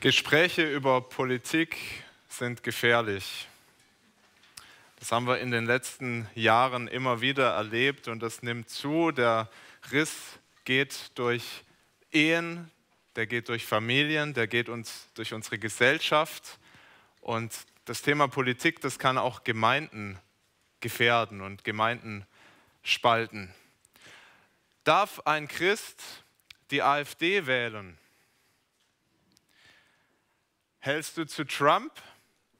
[0.00, 1.76] Gespräche über Politik
[2.28, 3.48] sind gefährlich.
[5.00, 9.10] Das haben wir in den letzten Jahren immer wieder erlebt und das nimmt zu.
[9.10, 9.50] Der
[9.90, 11.64] Riss geht durch
[12.12, 12.70] Ehen,
[13.16, 16.60] der geht durch Familien, der geht uns durch unsere Gesellschaft.
[17.20, 17.52] Und
[17.84, 20.16] das Thema Politik, das kann auch Gemeinden
[20.78, 22.24] gefährden und Gemeinden
[22.84, 23.52] spalten.
[24.84, 26.00] Darf ein Christ
[26.70, 27.98] die AfD wählen?
[30.88, 31.92] Hältst du zu Trump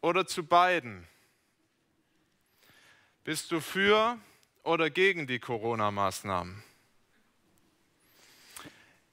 [0.03, 1.09] oder zu Biden?
[3.25, 4.19] Bist du für
[4.65, 6.63] oder gegen die Corona-Maßnahmen?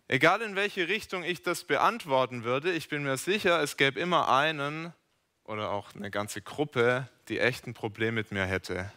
[0.09, 4.27] Egal in welche Richtung ich das beantworten würde, ich bin mir sicher, es gäbe immer
[4.27, 4.93] einen
[5.45, 8.91] oder auch eine ganze Gruppe, die echt ein Problem mit mir hätte.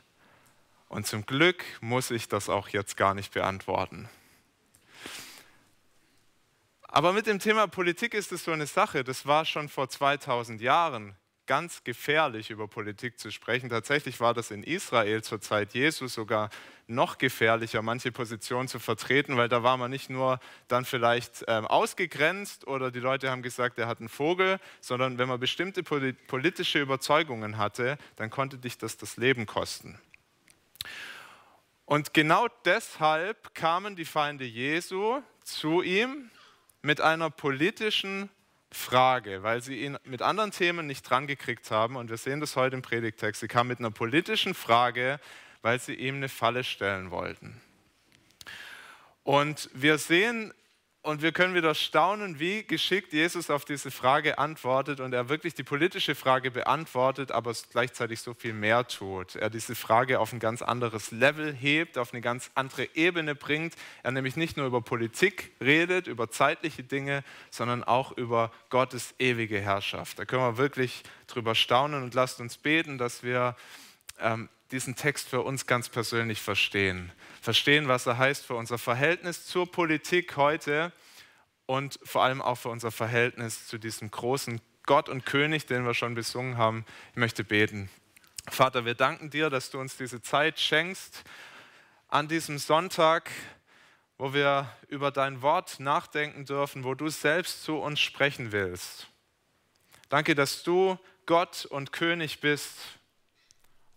[0.88, 4.08] Und zum Glück muss ich das auch jetzt gar nicht beantworten.
[6.90, 10.60] Aber mit dem Thema Politik ist es so eine Sache, das war schon vor 2000
[10.62, 11.14] Jahren
[11.46, 13.68] ganz gefährlich, über Politik zu sprechen.
[13.68, 16.50] Tatsächlich war das in Israel zur Zeit Jesus sogar
[16.86, 21.66] noch gefährlicher, manche Positionen zu vertreten, weil da war man nicht nur dann vielleicht ähm,
[21.66, 26.80] ausgegrenzt oder die Leute haben gesagt, er hat einen Vogel, sondern wenn man bestimmte politische
[26.80, 29.98] Überzeugungen hatte, dann konnte dich das das Leben kosten.
[31.84, 36.30] Und genau deshalb kamen die Feinde Jesu zu ihm
[36.82, 38.30] mit einer politischen
[38.70, 41.96] Frage, weil sie ihn mit anderen Themen nicht drangekriegt haben.
[41.96, 43.40] Und wir sehen das heute im Predigtext.
[43.40, 45.20] Sie kamen mit einer politischen Frage,
[45.62, 47.60] weil sie ihm eine Falle stellen wollten.
[49.24, 50.52] Und wir sehen
[51.02, 55.54] und wir können wieder staunen, wie geschickt Jesus auf diese Frage antwortet und er wirklich
[55.54, 59.36] die politische Frage beantwortet, aber gleichzeitig so viel mehr tut.
[59.36, 63.74] Er diese Frage auf ein ganz anderes Level hebt, auf eine ganz andere Ebene bringt.
[64.02, 69.60] Er nämlich nicht nur über Politik redet, über zeitliche Dinge, sondern auch über Gottes ewige
[69.60, 70.18] Herrschaft.
[70.18, 73.56] Da können wir wirklich drüber staunen und lasst uns beten, dass wir
[74.20, 77.12] ähm, diesen Text für uns ganz persönlich verstehen.
[77.40, 80.92] Verstehen, was er heißt für unser Verhältnis zur Politik heute
[81.66, 85.94] und vor allem auch für unser Verhältnis zu diesem großen Gott und König, den wir
[85.94, 86.84] schon besungen haben.
[87.10, 87.90] Ich möchte beten.
[88.48, 91.24] Vater, wir danken dir, dass du uns diese Zeit schenkst
[92.08, 93.30] an diesem Sonntag,
[94.16, 99.08] wo wir über dein Wort nachdenken dürfen, wo du selbst zu uns sprechen willst.
[100.08, 102.97] Danke, dass du Gott und König bist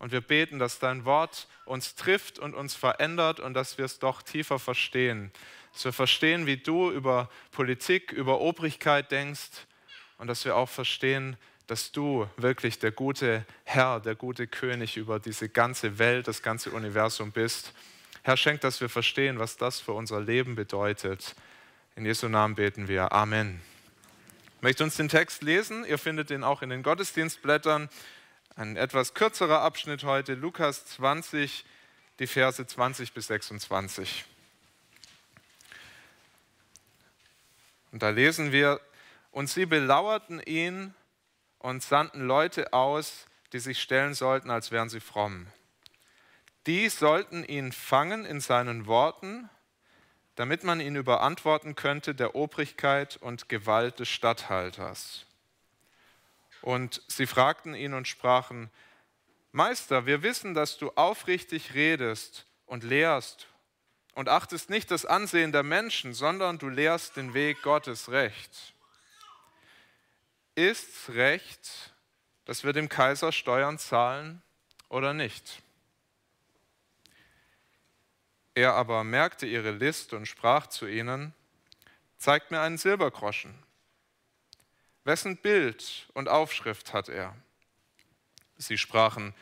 [0.01, 3.99] und wir beten, dass dein Wort uns trifft und uns verändert und dass wir es
[3.99, 5.31] doch tiefer verstehen.
[5.73, 9.67] Dass wir verstehen, wie du über Politik, über Obrigkeit denkst
[10.17, 15.19] und dass wir auch verstehen, dass du wirklich der gute Herr, der gute König über
[15.19, 17.71] diese ganze Welt, das ganze Universum bist.
[18.23, 21.35] Herr, schenk, dass wir verstehen, was das für unser Leben bedeutet.
[21.95, 23.11] In Jesu Namen beten wir.
[23.11, 23.61] Amen.
[24.57, 25.85] Ich möchte uns den Text lesen.
[25.85, 27.87] Ihr findet ihn auch in den Gottesdienstblättern.
[28.55, 31.63] Ein etwas kürzerer Abschnitt heute, Lukas 20,
[32.19, 34.25] die Verse 20 bis 26.
[37.93, 38.81] Und da lesen wir,
[39.31, 40.93] und sie belauerten ihn
[41.59, 45.47] und sandten Leute aus, die sich stellen sollten, als wären sie fromm.
[46.67, 49.49] Die sollten ihn fangen in seinen Worten,
[50.35, 55.25] damit man ihn überantworten könnte der Obrigkeit und Gewalt des Statthalters.
[56.61, 58.69] Und sie fragten ihn und sprachen,
[59.51, 63.47] Meister, wir wissen, dass du aufrichtig redest und lehrst
[64.13, 68.73] und achtest nicht das Ansehen der Menschen, sondern du lehrst den Weg Gottes recht.
[70.55, 71.93] Ist's recht,
[72.45, 74.41] dass wir dem Kaiser Steuern zahlen
[74.89, 75.61] oder nicht?
[78.53, 81.33] Er aber merkte ihre List und sprach zu ihnen,
[82.17, 83.53] zeigt mir einen Silbergroschen.
[85.03, 87.35] Wessen Bild und Aufschrift hat er?
[88.57, 89.33] Sie sprachen,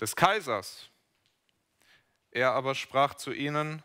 [0.00, 0.88] des Kaisers.
[2.30, 3.82] Er aber sprach zu ihnen,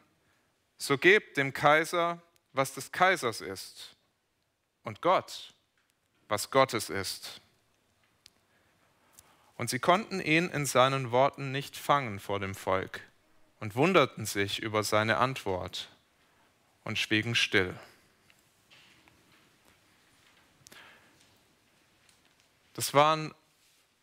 [0.78, 2.22] so gebt dem Kaiser,
[2.52, 3.96] was des Kaisers ist,
[4.84, 5.54] und Gott,
[6.28, 7.42] was Gottes ist.
[9.56, 13.02] Und sie konnten ihn in seinen Worten nicht fangen vor dem Volk
[13.60, 15.90] und wunderten sich über seine Antwort
[16.84, 17.80] und schwiegen still.
[22.74, 23.34] Das waren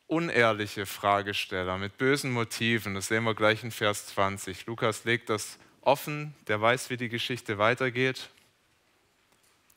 [0.07, 2.95] unehrliche Fragesteller mit bösen Motiven.
[2.95, 4.67] Das sehen wir gleich in Vers 20.
[4.67, 8.31] Lukas legt das offen, der weiß, wie die Geschichte weitergeht.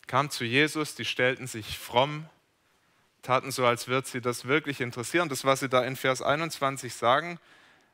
[0.08, 2.28] Kam zu Jesus, die stellten sich fromm,
[3.22, 5.30] taten so, als würde sie das wirklich interessieren.
[5.30, 7.40] Das, was sie da in Vers 21 sagen,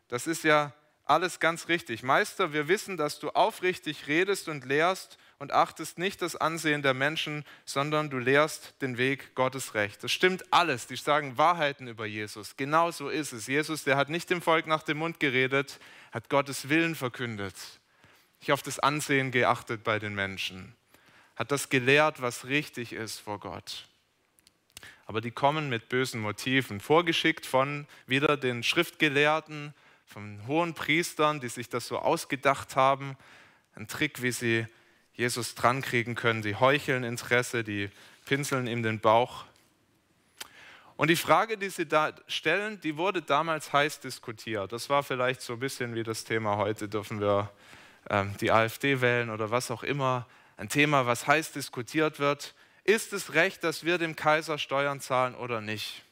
[0.07, 0.73] das ist ja
[1.05, 2.03] alles ganz richtig.
[2.03, 6.93] Meister, wir wissen, dass du aufrichtig redest und lehrst und achtest nicht das Ansehen der
[6.93, 10.03] Menschen, sondern du lehrst den Weg Gottes Recht.
[10.03, 10.85] Das stimmt alles.
[10.85, 12.57] Die sagen Wahrheiten über Jesus.
[12.57, 13.47] Genau so ist es.
[13.47, 15.79] Jesus, der hat nicht dem Volk nach dem Mund geredet,
[16.11, 17.55] hat Gottes Willen verkündet.
[18.41, 20.75] Nicht auf das Ansehen geachtet bei den Menschen.
[21.37, 23.87] Hat das gelehrt, was richtig ist vor Gott.
[25.05, 29.73] Aber die kommen mit bösen Motiven, vorgeschickt von wieder den Schriftgelehrten,
[30.05, 33.15] von hohen Priestern, die sich das so ausgedacht haben.
[33.75, 34.67] Ein Trick, wie sie
[35.19, 36.41] Jesus drankriegen können.
[36.41, 37.89] Die heucheln Interesse, die
[38.25, 39.43] pinseln ihm den Bauch.
[40.95, 44.71] Und die Frage, die sie da stellen, die wurde damals heiß diskutiert.
[44.71, 47.51] Das war vielleicht so ein bisschen wie das Thema heute, dürfen wir
[48.09, 50.25] ähm, die AfD wählen oder was auch immer.
[50.55, 52.55] Ein Thema, was heiß diskutiert wird.
[52.85, 56.05] Ist es recht, dass wir dem Kaiser Steuern zahlen oder nicht?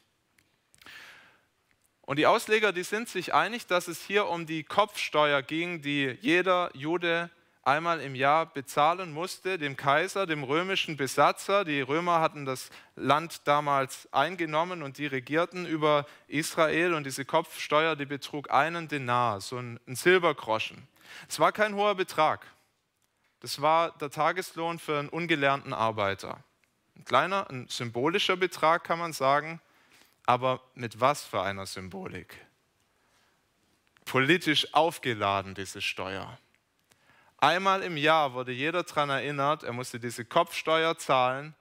[2.02, 6.18] Und die Ausleger, die sind sich einig, dass es hier um die Kopfsteuer ging, die
[6.20, 7.30] jeder Jude
[7.68, 11.64] einmal im Jahr bezahlen musste, dem Kaiser, dem römischen Besatzer.
[11.66, 17.94] Die Römer hatten das Land damals eingenommen und die regierten über Israel und diese Kopfsteuer,
[17.94, 20.88] die betrug einen Denar, so ein, Silbergroschen.
[21.28, 22.46] Es war kein hoher Betrag.
[23.40, 26.42] Das war der Tageslohn für einen ungelernten Arbeiter.
[26.96, 29.60] Ein kleiner, ein symbolischer Betrag kann man sagen,
[30.24, 32.34] aber mit was für einer Symbolik?
[34.06, 36.38] Politisch aufgeladen, diese Steuer.
[37.38, 41.54] Einmal im Jahr wurde jeder daran erinnert, er musste diese Kopfsteuer zahlen,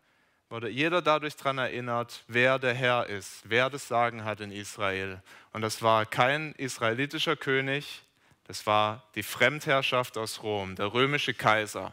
[0.50, 5.22] wurde jeder dadurch daran erinnert, wer der Herr ist, wer das Sagen hat in Israel.
[5.52, 8.02] Und das war kein israelitischer König,
[8.46, 11.92] das war die Fremdherrschaft aus Rom, der römische Kaiser.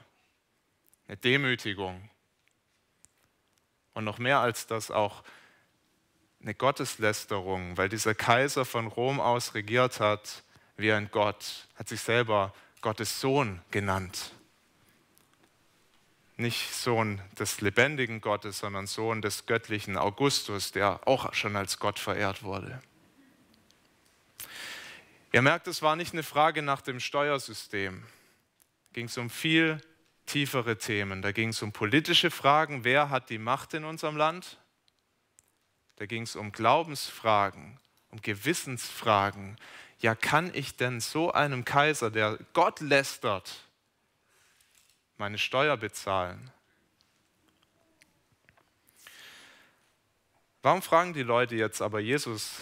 [1.07, 2.09] Eine Demütigung.
[3.93, 5.23] Und noch mehr als das auch
[6.41, 10.43] eine Gotteslästerung, weil dieser Kaiser von Rom aus regiert hat
[10.77, 12.55] wie ein Gott, hat sich selber
[12.85, 14.35] Gottes Sohn genannt.
[16.37, 21.99] Nicht Sohn des lebendigen Gottes, sondern Sohn des göttlichen Augustus, der auch schon als Gott
[21.99, 22.83] verehrt wurde.
[25.33, 28.03] Ihr merkt, es war nicht eine Frage nach dem Steuersystem.
[28.93, 29.81] Ging es um viel
[30.27, 31.23] tiefere Themen.
[31.23, 34.59] Da ging es um politische Fragen, wer hat die Macht in unserem Land?
[35.97, 39.57] Da ging es um Glaubensfragen, um Gewissensfragen,
[40.05, 43.55] ja kann ich denn so einem Kaiser, der Gott lästert,
[45.17, 46.53] meine Steuer bezahlen?
[50.61, 52.57] Warum fragen die Leute jetzt aber Jesus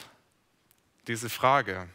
[1.08, 1.88] diese Frage?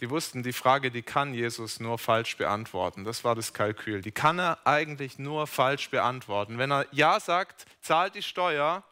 [0.00, 3.02] Die wussten, die Frage, die kann Jesus nur falsch beantworten.
[3.02, 4.02] Das war das Kalkül.
[4.02, 6.58] Die kann er eigentlich nur falsch beantworten.
[6.58, 8.84] Wenn er Ja sagt, zahlt die Steuer,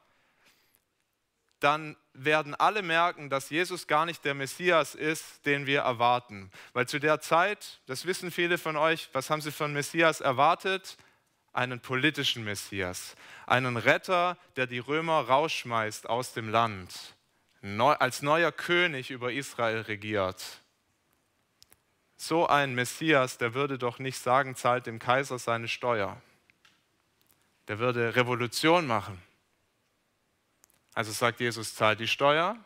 [1.61, 6.51] dann werden alle merken, dass Jesus gar nicht der Messias ist, den wir erwarten.
[6.73, 10.97] Weil zu der Zeit, das wissen viele von euch, was haben sie von Messias erwartet?
[11.53, 13.17] Einen politischen Messias,
[13.47, 17.17] einen Retter, der die Römer rausschmeißt aus dem Land,
[17.63, 20.61] als neuer König über Israel regiert.
[22.17, 26.21] So ein Messias, der würde doch nicht sagen, zahlt dem Kaiser seine Steuer.
[27.67, 29.21] Der würde Revolution machen
[30.95, 32.57] also sagt Jesus, zahlt die Steuer,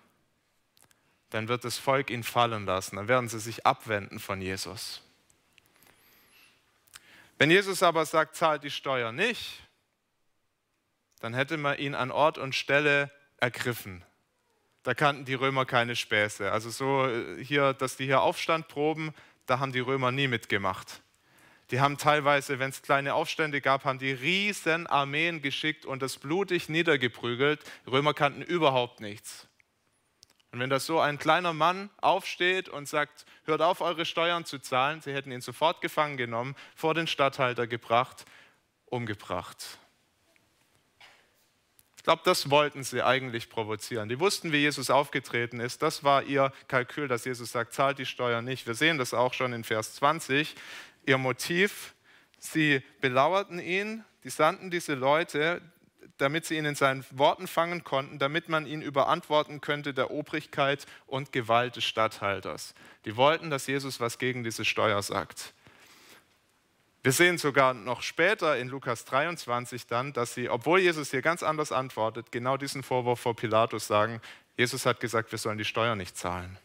[1.31, 5.03] dann wird das Volk ihn fallen lassen, dann werden sie sich abwenden von Jesus.
[7.39, 9.61] Wenn Jesus aber sagt, zahlt die Steuer nicht,
[11.21, 14.05] dann hätte man ihn an Ort und Stelle ergriffen.
[14.83, 16.53] Da kannten die Römer keine Späße.
[16.53, 19.15] Also so äh, hier, dass die hier Aufstand proben,
[19.47, 21.01] da haben die Römer nie mitgemacht.
[21.71, 26.19] Die haben teilweise, wenn es kleine Aufstände gab, haben die riesen Armeen geschickt und das
[26.19, 27.61] blutig niedergeprügelt.
[27.87, 29.49] Die Römer kannten überhaupt nichts.
[30.53, 34.61] Und wenn da so ein kleiner Mann aufsteht und sagt, hört auf, eure Steuern zu
[34.61, 38.25] zahlen, sie hätten ihn sofort gefangen genommen, vor den Statthalter gebracht,
[38.87, 39.79] umgebracht.
[41.97, 44.11] Ich glaube, das wollten sie eigentlich provozieren.
[44.11, 45.81] Die wussten, wie Jesus aufgetreten ist.
[45.81, 48.67] Das war ihr Kalkül, dass Jesus sagt, zahlt die Steuer nicht.
[48.67, 50.55] Wir sehen das auch schon in Vers 20
[51.07, 51.95] ihr Motiv.
[52.39, 55.63] Sie belauerten ihn, die sandten diese Leute,
[56.19, 60.87] damit sie ihn in seinen Worten fangen konnten, damit man ihn überantworten könnte der Obrigkeit
[61.07, 62.75] und Gewalt des Statthalters.
[63.05, 65.55] Die wollten, dass Jesus was gegen diese Steuer sagt.
[67.03, 71.43] Wir sehen sogar noch später in Lukas 23 dann, dass sie, obwohl Jesus hier ganz
[71.43, 74.23] anders antwortet, genau diesen Vorwurf vor Pilatus sagen,
[74.57, 76.57] Jesus hat gesagt, wir sollen die Steuer nicht zahlen.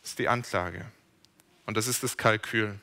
[0.00, 0.86] Das ist die Anklage.
[1.66, 2.78] Und das ist das Kalkül.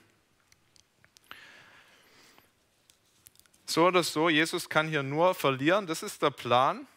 [3.66, 6.88] So oder so, Jesus kann hier nur verlieren, das ist der Plan.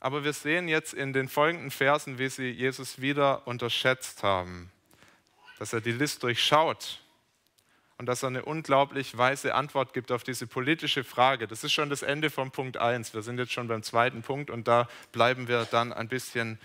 [0.00, 4.70] Aber wir sehen jetzt in den folgenden Versen, wie sie Jesus wieder unterschätzt haben,
[5.58, 7.00] dass er die List durchschaut.
[7.98, 11.48] und dass er eine unglaublich weise Antwort gibt auf diese politische Frage.
[11.48, 13.14] Das ist schon das Ende von Punkt 1.
[13.14, 16.58] Wir sind jetzt schon beim zweiten Punkt und da bleiben wir dann ein bisschen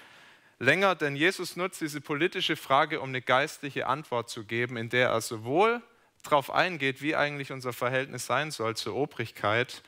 [0.62, 5.10] länger, denn Jesus nutzt diese politische Frage, um eine geistliche Antwort zu geben, in der
[5.10, 5.82] er sowohl
[6.24, 9.82] darauf eingeht, wie eigentlich unser Verhältnis sein soll zur Obrigkeit,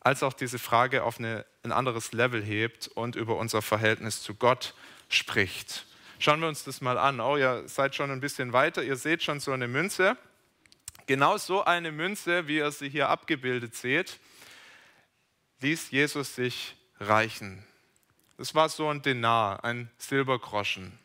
[0.00, 4.34] als auch diese Frage auf eine, ein anderes Level hebt und über unser Verhältnis zu
[4.34, 4.74] Gott
[5.08, 5.86] spricht.
[6.18, 7.20] Schauen wir uns das mal an.
[7.20, 8.82] Oh, ihr seid schon ein bisschen weiter.
[8.82, 10.16] Ihr seht schon so eine Münze.
[11.06, 14.18] Genau so eine Münze, wie ihr sie hier abgebildet seht,
[15.60, 17.64] ließ Jesus sich reichen.
[18.40, 20.98] Das war so ein Denar, ein Silbergroschen.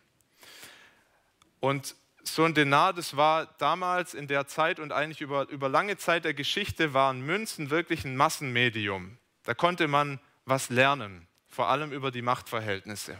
[1.59, 5.97] Und so ein Denar, das war damals in der Zeit und eigentlich über, über lange
[5.97, 9.17] Zeit der Geschichte waren Münzen wirklich ein Massenmedium.
[9.43, 13.19] Da konnte man was lernen, vor allem über die Machtverhältnisse.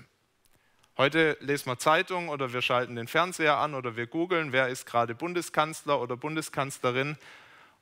[0.95, 4.85] Heute lesen wir Zeitung oder wir schalten den Fernseher an oder wir googeln, wer ist
[4.85, 7.17] gerade Bundeskanzler oder Bundeskanzlerin.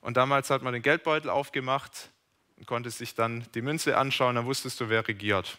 [0.00, 2.10] Und damals hat man den Geldbeutel aufgemacht
[2.56, 5.58] und konnte sich dann die Münze anschauen, dann wusstest du, wer regiert.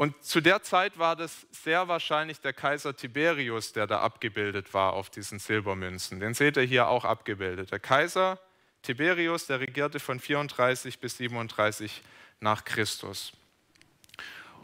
[0.00, 4.94] Und zu der Zeit war das sehr wahrscheinlich der Kaiser Tiberius, der da abgebildet war
[4.94, 6.20] auf diesen Silbermünzen.
[6.20, 7.70] Den seht ihr hier auch abgebildet.
[7.70, 8.38] Der Kaiser
[8.80, 12.00] Tiberius, der regierte von 34 bis 37
[12.40, 13.32] nach Christus.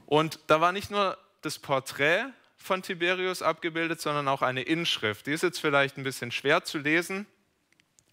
[0.06, 5.26] Und da war nicht nur das Porträt von Tiberius abgebildet, sondern auch eine Inschrift.
[5.26, 7.26] Die ist jetzt vielleicht ein bisschen schwer zu lesen,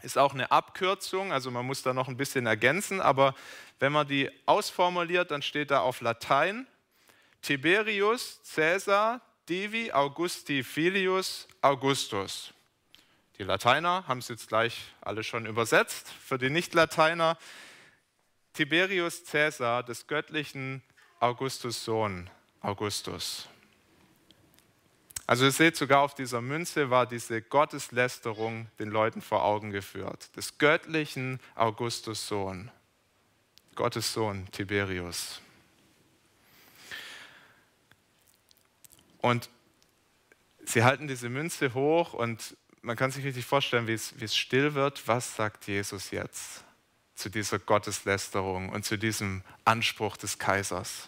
[0.01, 3.33] ist auch eine Abkürzung, also man muss da noch ein bisschen ergänzen, aber
[3.79, 6.67] wenn man die ausformuliert, dann steht da auf Latein
[7.43, 12.53] Tiberius Caesar Divi Augusti Filius Augustus.
[13.37, 16.07] Die Lateiner haben es jetzt gleich alle schon übersetzt.
[16.07, 17.37] Für die Nicht-Lateiner
[18.53, 20.81] Tiberius Caesar des göttlichen
[21.19, 22.29] Augustus Sohn
[22.61, 23.49] Augustus.
[25.27, 30.33] Also ihr seht, sogar auf dieser Münze war diese Gotteslästerung den Leuten vor Augen geführt.
[30.37, 32.71] Des göttlichen Augustus Sohn.
[33.75, 35.42] Gottes Sohn Tiberius.
[39.23, 39.49] Und
[40.65, 44.35] sie halten diese Münze hoch und man kann sich richtig vorstellen, wie es, wie es
[44.35, 45.07] still wird.
[45.07, 46.65] Was sagt Jesus jetzt
[47.15, 51.07] zu dieser Gotteslästerung und zu diesem Anspruch des Kaisers?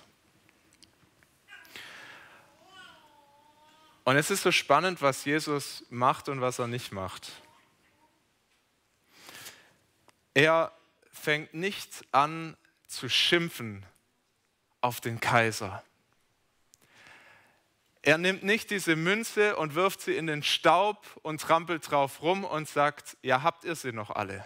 [4.06, 7.34] Und es ist so spannend, was Jesus macht und was er nicht macht.
[10.34, 10.72] Er
[11.12, 12.56] fängt nicht an
[12.88, 13.86] zu schimpfen
[14.80, 15.84] auf den Kaiser.
[18.06, 22.44] Er nimmt nicht diese Münze und wirft sie in den Staub und trampelt drauf rum
[22.44, 24.46] und sagt, ja, habt ihr sie noch alle?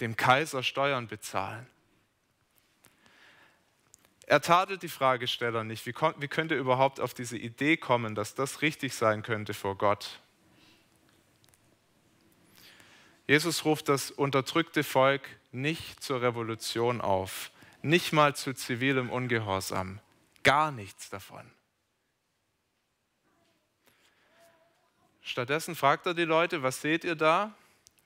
[0.00, 1.66] Dem Kaiser Steuern bezahlen.
[4.26, 5.86] Er tadelt die Fragesteller nicht.
[5.86, 9.78] Wie, wie könnte er überhaupt auf diese Idee kommen, dass das richtig sein könnte vor
[9.78, 10.20] Gott?
[13.26, 20.00] Jesus ruft das unterdrückte Volk nicht zur Revolution auf, nicht mal zu zivilem Ungehorsam,
[20.42, 21.50] gar nichts davon.
[25.22, 27.54] Stattdessen fragt er die Leute, was seht ihr da?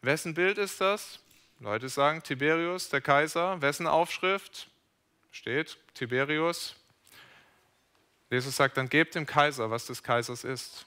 [0.02, 1.20] Wessen Bild ist das?
[1.58, 3.60] Leute sagen Tiberius, der Kaiser.
[3.62, 4.68] Wessen Aufschrift?
[5.32, 6.76] Steht Tiberius.
[8.30, 10.84] Jesus sagt, dann gebt dem Kaiser, was des Kaisers ist.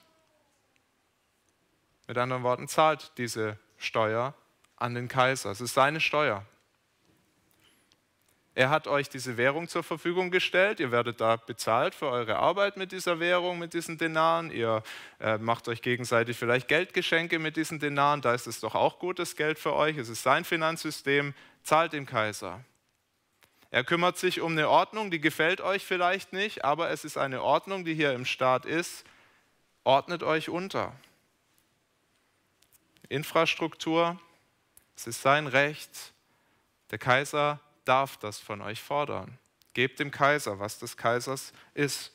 [2.08, 4.34] Mit anderen Worten, zahlt diese Steuer
[4.76, 5.52] an den Kaiser.
[5.52, 6.46] Es ist seine Steuer.
[8.60, 10.82] Er hat euch diese Währung zur Verfügung gestellt.
[10.82, 14.52] Ihr werdet da bezahlt für eure Arbeit mit dieser Währung, mit diesen Denaren.
[14.52, 14.84] Ihr
[15.22, 18.20] äh, macht euch gegenseitig vielleicht Geldgeschenke mit diesen Denaren.
[18.20, 19.96] Da ist es doch auch gutes Geld für euch.
[19.96, 21.34] Es ist sein Finanzsystem.
[21.64, 22.60] Zahlt dem Kaiser.
[23.72, 27.42] Er kümmert sich um eine Ordnung, die gefällt euch vielleicht nicht, aber es ist eine
[27.42, 29.06] Ordnung, die hier im Staat ist.
[29.86, 30.94] Ordnet euch unter.
[33.08, 34.20] Infrastruktur,
[34.98, 36.12] es ist sein Recht.
[36.92, 39.38] Der Kaiser darf das von euch fordern.
[39.74, 42.14] Gebt dem Kaiser, was des Kaisers ist.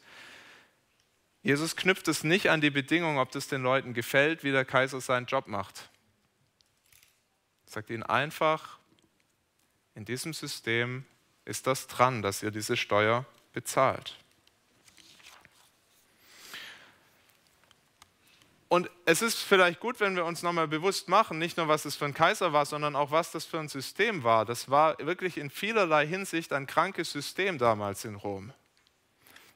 [1.42, 5.00] Jesus knüpft es nicht an die Bedingung, ob das den Leuten gefällt, wie der Kaiser
[5.00, 5.90] seinen Job macht.
[7.66, 8.78] Er sagt ihnen einfach,
[9.94, 11.04] in diesem System
[11.44, 14.16] ist das dran, dass ihr diese Steuer bezahlt.
[18.68, 21.96] Und es ist vielleicht gut, wenn wir uns nochmal bewusst machen, nicht nur was es
[21.96, 24.44] für ein Kaiser war, sondern auch was das für ein System war.
[24.44, 28.52] Das war wirklich in vielerlei Hinsicht ein krankes System damals in Rom.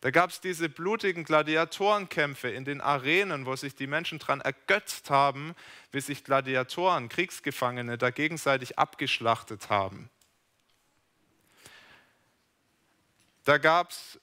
[0.01, 5.11] Da gab es diese blutigen Gladiatorenkämpfe in den Arenen, wo sich die Menschen daran ergötzt
[5.11, 5.57] haben,
[5.91, 10.09] wie sich Gladiatoren, Kriegsgefangene da gegenseitig abgeschlachtet haben.
[13.45, 14.21] Da gab es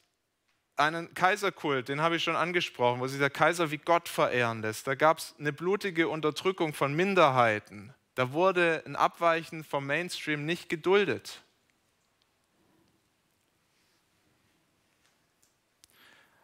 [0.77, 4.88] einen Kaiserkult, den habe ich schon angesprochen, wo sich der Kaiser wie Gott verehren lässt.
[4.88, 7.94] Da gab es eine blutige Unterdrückung von Minderheiten.
[8.15, 11.41] Da wurde ein Abweichen vom Mainstream nicht geduldet.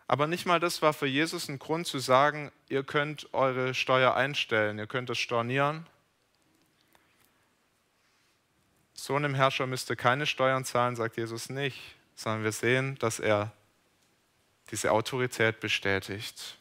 [0.08, 4.14] Aber nicht mal das war für Jesus ein Grund zu sagen, ihr könnt eure Steuer
[4.14, 5.88] einstellen, ihr könnt das stornieren.
[8.94, 13.20] So einem Herrscher müsst ihr keine Steuern zahlen, sagt Jesus nicht, sondern wir sehen, dass
[13.20, 13.54] er
[14.72, 16.58] diese Autorität bestätigt.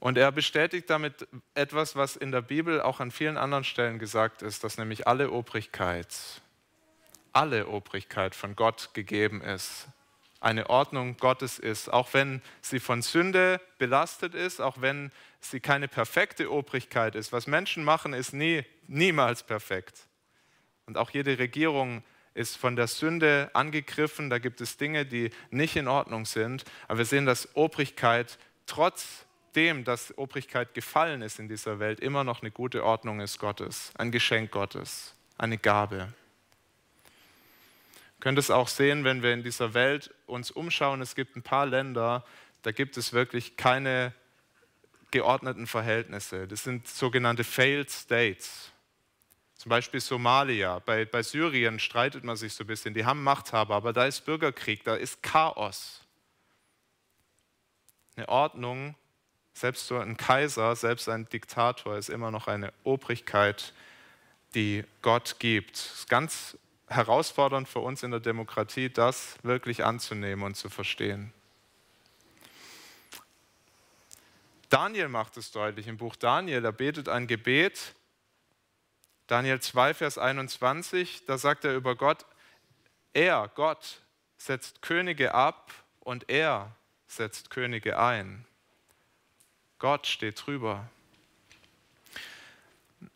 [0.00, 4.42] Und er bestätigt damit etwas, was in der Bibel auch an vielen anderen Stellen gesagt
[4.42, 6.14] ist, dass nämlich alle Obrigkeit,
[7.32, 9.88] alle Obrigkeit von Gott gegeben ist,
[10.40, 15.88] eine Ordnung Gottes ist, auch wenn sie von Sünde belastet ist, auch wenn sie keine
[15.88, 17.32] perfekte Obrigkeit ist.
[17.32, 20.06] Was Menschen machen, ist nie, niemals perfekt.
[20.84, 22.04] Und auch jede Regierung
[22.34, 24.28] ist von der Sünde angegriffen.
[24.28, 26.64] Da gibt es Dinge, die nicht in Ordnung sind.
[26.88, 32.42] Aber wir sehen, dass Obrigkeit trotzdem, dass Obrigkeit gefallen ist in dieser Welt, immer noch
[32.42, 36.08] eine gute Ordnung ist Gottes, ein Geschenk Gottes, eine Gabe.
[38.18, 41.02] Ihr könnt es auch sehen, wenn wir in dieser Welt uns umschauen.
[41.02, 42.24] Es gibt ein paar Länder,
[42.62, 44.12] da gibt es wirklich keine
[45.10, 46.48] geordneten Verhältnisse.
[46.48, 48.72] Das sind sogenannte Failed States.
[49.64, 50.80] Zum Beispiel Somalia.
[50.80, 52.92] Bei, bei Syrien streitet man sich so ein bisschen.
[52.92, 56.02] Die haben Machthaber, aber da ist Bürgerkrieg, da ist Chaos.
[58.14, 58.94] Eine Ordnung,
[59.54, 63.72] selbst so ein Kaiser, selbst ein Diktator ist immer noch eine Obrigkeit,
[64.54, 65.76] die Gott gibt.
[65.76, 71.32] Es ist ganz herausfordernd für uns in der Demokratie, das wirklich anzunehmen und zu verstehen.
[74.68, 76.62] Daniel macht es deutlich im Buch Daniel.
[76.66, 77.94] Er betet ein Gebet,
[79.26, 82.26] Daniel 2, Vers 21, da sagt er über Gott,
[83.14, 84.02] er, Gott,
[84.36, 86.76] setzt Könige ab und er
[87.06, 88.46] setzt Könige ein.
[89.78, 90.88] Gott steht drüber.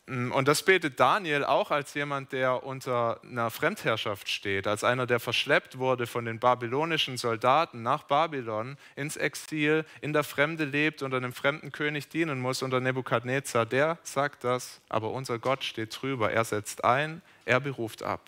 [0.09, 5.21] Und das betet Daniel auch als jemand, der unter einer Fremdherrschaft steht, als einer, der
[5.21, 11.19] verschleppt wurde von den babylonischen Soldaten nach Babylon ins Exil, in der Fremde lebt, unter
[11.19, 13.67] einem fremden König dienen muss, unter Nebukadnezar.
[13.67, 16.33] Der sagt das, aber unser Gott steht drüber.
[16.33, 18.27] Er setzt ein, er beruft ab.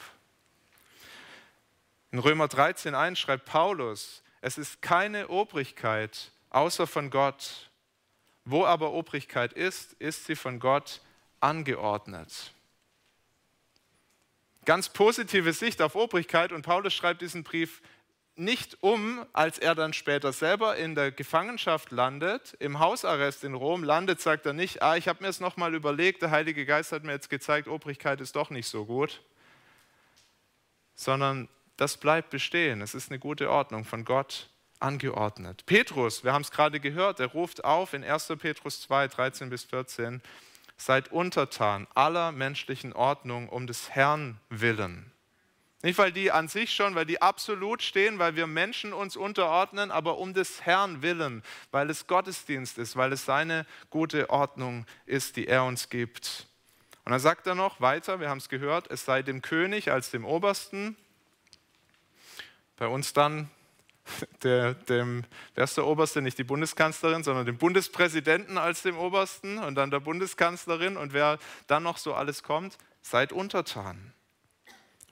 [2.10, 7.70] In Römer 13.1 schreibt Paulus, es ist keine Obrigkeit außer von Gott.
[8.44, 11.00] Wo aber Obrigkeit ist, ist sie von Gott
[11.40, 12.53] angeordnet.
[14.64, 17.83] Ganz positive Sicht auf Obrigkeit und Paulus schreibt diesen Brief
[18.37, 23.85] nicht um, als er dann später selber in der Gefangenschaft landet, im Hausarrest in Rom
[23.85, 27.05] landet, sagt er nicht, ah, ich habe mir es nochmal überlegt, der Heilige Geist hat
[27.05, 29.20] mir jetzt gezeigt, Obrigkeit ist doch nicht so gut,
[30.94, 32.83] sondern das bleibt bestehen.
[32.83, 34.48] Es ist eine gute Ordnung von Gott
[34.81, 35.64] angeordnet.
[35.66, 38.33] Petrus, wir haben es gerade gehört, er ruft auf in 1.
[38.38, 40.22] Petrus 2, 13 bis 14,
[40.80, 45.12] seid untertan aller menschlichen Ordnung um des Herrn willen.
[45.82, 49.90] Nicht, weil die an sich schon, weil die absolut stehen, weil wir Menschen uns unterordnen,
[49.90, 55.36] aber um des Herrn willen, weil es Gottesdienst ist, weil es seine gute Ordnung ist,
[55.36, 56.46] die er uns gibt.
[57.04, 60.10] Und dann sagt er noch weiter, wir haben es gehört, es sei dem König als
[60.10, 60.96] dem Obersten,
[62.76, 63.50] bei uns dann
[64.42, 69.58] der, dem, wer ist der Oberste, nicht die Bundeskanzlerin, sondern dem Bundespräsidenten als dem Obersten
[69.58, 74.12] und dann der Bundeskanzlerin und wer dann noch so alles kommt, seid untertan.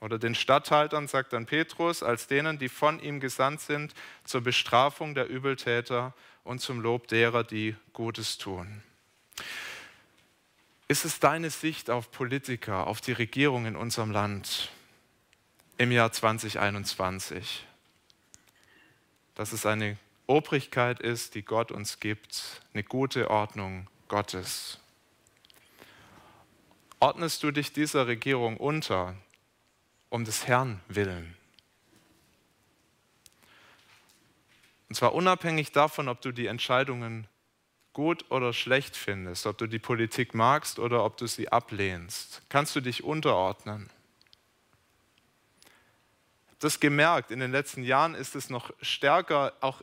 [0.00, 5.14] Oder den Statthaltern sagt dann Petrus, als denen, die von ihm gesandt sind, zur Bestrafung
[5.14, 8.82] der Übeltäter und zum Lob derer, die Gutes tun.
[10.86, 14.70] Ist es deine Sicht auf Politiker, auf die Regierung in unserem Land
[15.76, 17.67] im Jahr 2021?
[19.38, 19.96] Dass es eine
[20.26, 24.80] Obrigkeit ist, die Gott uns gibt, eine gute Ordnung Gottes.
[26.98, 29.14] Ordnest du dich dieser Regierung unter,
[30.08, 31.36] um des Herrn willen?
[34.88, 37.28] Und zwar unabhängig davon, ob du die Entscheidungen
[37.92, 42.74] gut oder schlecht findest, ob du die Politik magst oder ob du sie ablehnst, kannst
[42.74, 43.88] du dich unterordnen
[46.58, 47.30] das gemerkt.
[47.30, 49.82] In den letzten Jahren ist es noch stärker auch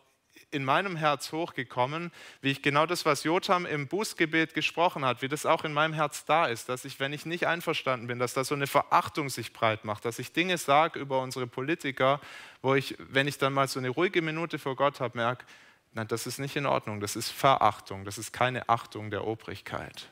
[0.52, 2.12] in meinem Herz hochgekommen,
[2.42, 5.94] wie ich genau das, was Jotam im Bußgebet gesprochen hat, wie das auch in meinem
[5.94, 9.30] Herz da ist, dass ich, wenn ich nicht einverstanden bin, dass da so eine Verachtung
[9.30, 12.22] sich breit macht, dass ich Dinge sage über unsere Politiker,
[12.62, 15.46] wo ich, wenn ich dann mal so eine ruhige Minute vor Gott habe, merke,
[15.94, 20.10] nein, das ist nicht in Ordnung, das ist Verachtung, das ist keine Achtung der Obrigkeit.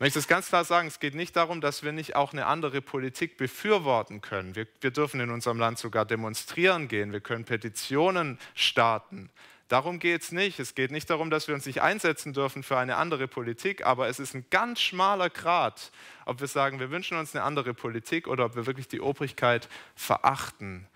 [0.00, 2.46] Ich möchte es ganz klar sagen, es geht nicht darum, dass wir nicht auch eine
[2.46, 4.56] andere Politik befürworten können.
[4.56, 9.28] Wir, wir dürfen in unserem Land sogar demonstrieren gehen, wir können Petitionen starten.
[9.68, 10.58] Darum geht es nicht.
[10.58, 14.08] Es geht nicht darum, dass wir uns nicht einsetzen dürfen für eine andere Politik, aber
[14.08, 15.92] es ist ein ganz schmaler Grad,
[16.24, 19.68] ob wir sagen, wir wünschen uns eine andere Politik oder ob wir wirklich die Obrigkeit
[19.96, 20.86] verachten,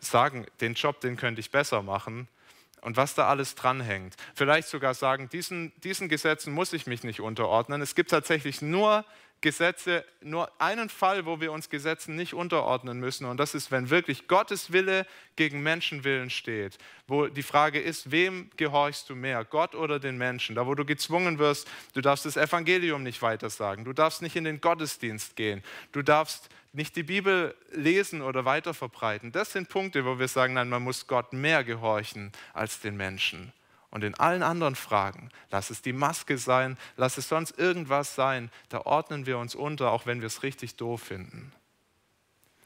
[0.00, 2.28] sagen, den Job, den könnte ich besser machen
[2.84, 4.14] und was da alles dranhängt.
[4.34, 7.80] Vielleicht sogar sagen, diesen, diesen Gesetzen muss ich mich nicht unterordnen.
[7.80, 9.04] Es gibt tatsächlich nur
[9.44, 13.26] Gesetze, nur einen Fall, wo wir uns Gesetzen nicht unterordnen müssen.
[13.26, 16.78] Und das ist, wenn wirklich Gottes Wille gegen Menschenwillen steht.
[17.06, 20.56] Wo die Frage ist, wem gehorchst du mehr, Gott oder den Menschen?
[20.56, 24.44] Da, wo du gezwungen wirst, du darfst das Evangelium nicht weitersagen, du darfst nicht in
[24.44, 29.30] den Gottesdienst gehen, du darfst nicht die Bibel lesen oder weiterverbreiten.
[29.30, 33.52] Das sind Punkte, wo wir sagen, nein, man muss Gott mehr gehorchen als den Menschen.
[33.94, 38.50] Und in allen anderen Fragen, lass es die Maske sein, lass es sonst irgendwas sein,
[38.68, 41.52] da ordnen wir uns unter, auch wenn wir es richtig doof finden.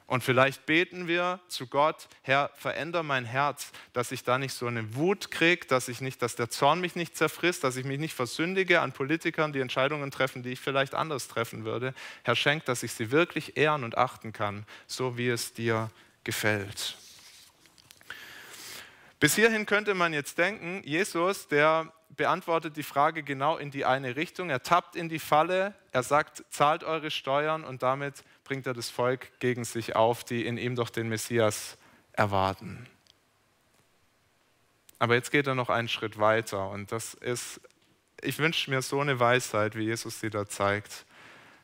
[0.06, 4.68] Und vielleicht beten wir zu Gott, Herr, veränder mein Herz, dass ich da nicht so
[4.68, 7.98] eine Wut kriege, dass ich nicht, dass der Zorn mich nicht zerfrisst, dass ich mich
[7.98, 11.92] nicht versündige an Politikern, die Entscheidungen treffen, die ich vielleicht anders treffen würde.
[12.22, 15.90] Herr, schenk, dass ich sie wirklich ehren und achten kann, so wie es dir
[16.24, 16.96] gefällt.
[19.20, 24.16] Bis hierhin könnte man jetzt denken, Jesus, der beantwortet die Frage genau in die eine
[24.16, 24.50] Richtung.
[24.50, 28.90] Er tappt in die Falle, er sagt, zahlt eure Steuern und damit bringt er das
[28.90, 31.76] Volk gegen sich auf, die in ihm doch den Messias
[32.12, 32.87] erwarten.
[34.98, 37.61] Aber jetzt geht er noch einen Schritt weiter und das ist,
[38.20, 41.07] ich wünsche mir so eine Weisheit, wie Jesus sie da zeigt,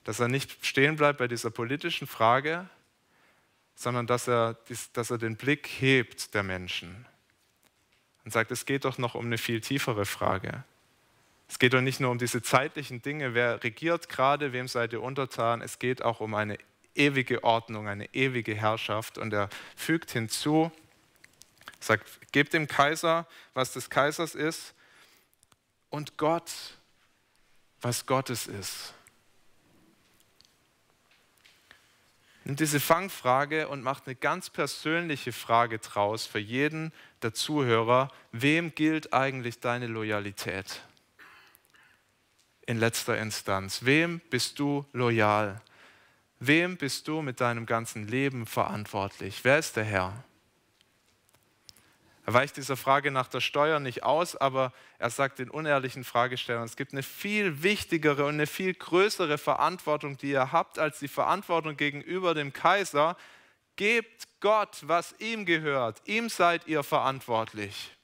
[0.05, 2.69] dass er nicht stehen bleibt bei dieser politischen Frage,
[3.75, 4.57] sondern dass er,
[4.93, 7.07] dass er den Blick hebt der Menschen
[8.25, 10.65] und sagt, es geht doch noch um eine viel tiefere Frage.
[11.49, 15.03] Es geht doch nicht nur um diese zeitlichen Dinge, wer regiert gerade, wem seid ihr
[15.03, 16.59] untertan, es geht auch um eine
[16.95, 19.19] ewige Ordnung, eine ewige Herrschaft.
[19.19, 20.73] Und er fügt hinzu,
[21.81, 24.75] sagt, gebt dem Kaiser, was des Kaisers ist,
[25.91, 26.51] und Gott,
[27.81, 28.95] was Gottes ist.
[32.45, 38.11] Nimmt diese Fangfrage und macht eine ganz persönliche Frage draus für jeden der Zuhörer.
[38.33, 40.83] Wem gilt eigentlich deine Loyalität?
[42.67, 43.85] In letzter Instanz.
[43.85, 45.61] Wem bist du loyal?
[46.41, 49.41] Wem bist du mit deinem ganzen Leben verantwortlich?
[49.45, 50.25] Wer ist der Herr?
[52.27, 56.65] Er weicht dieser Frage nach der Steuer nicht aus, aber er sagt den unehrlichen Fragestellern,
[56.65, 61.09] es gibt eine viel wichtigere und eine viel größere Verantwortung, die ihr habt, als die
[61.09, 63.17] Verantwortung gegenüber dem Kaiser.
[63.77, 66.01] Gebt Gott, was ihm gehört.
[66.07, 67.95] Ihm seid ihr verantwortlich.